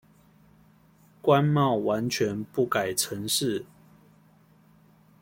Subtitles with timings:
[1.21, 3.65] 關貿完全不改程式